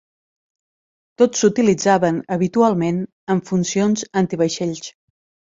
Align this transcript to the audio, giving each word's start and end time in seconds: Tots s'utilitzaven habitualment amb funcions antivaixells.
Tots 1.21 1.43
s'utilitzaven 1.43 2.17
habitualment 2.37 2.99
amb 3.35 3.47
funcions 3.53 4.07
antivaixells. 4.23 4.91